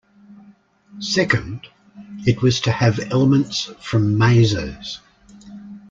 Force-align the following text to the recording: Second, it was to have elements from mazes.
Second, 0.97 1.67
it 2.25 2.41
was 2.41 2.59
to 2.61 2.71
have 2.71 3.11
elements 3.11 3.65
from 3.79 4.17
mazes. 4.17 4.99